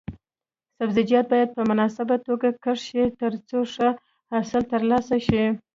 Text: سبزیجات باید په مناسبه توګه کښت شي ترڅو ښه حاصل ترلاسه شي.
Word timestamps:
سبزیجات 0.77 1.25
باید 1.31 1.49
په 1.55 1.61
مناسبه 1.69 2.15
توګه 2.27 2.47
کښت 2.63 2.83
شي 2.87 3.03
ترڅو 3.19 3.59
ښه 3.73 3.89
حاصل 4.31 4.61
ترلاسه 4.73 5.17
شي. 5.27 5.43